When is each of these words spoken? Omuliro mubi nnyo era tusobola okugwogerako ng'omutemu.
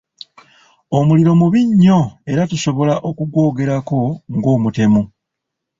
Omuliro 0.97 1.31
mubi 1.39 1.61
nnyo 1.69 1.99
era 2.31 2.43
tusobola 2.51 2.93
okugwogerako 3.09 3.99
ng'omutemu. 4.35 5.01